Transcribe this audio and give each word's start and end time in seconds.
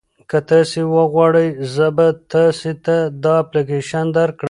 که 0.29 0.39
تاسي 0.49 0.81
وغواړئ 0.95 1.47
زه 1.73 1.87
به 1.97 2.07
تاسي 2.31 2.73
ته 2.85 2.95
دا 3.23 3.33
اپلیکیشن 3.43 4.05
درکړم. 4.17 4.39